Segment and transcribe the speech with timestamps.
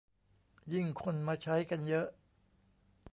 [0.73, 2.07] ยิ่งคนมาใช้กันเยอะ